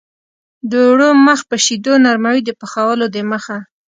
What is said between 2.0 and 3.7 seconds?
نرموي د پخولو دمخه.